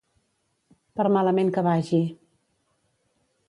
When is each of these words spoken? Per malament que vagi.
Per 1.01 1.05
malament 1.17 1.53
que 1.59 1.65
vagi. 1.69 2.03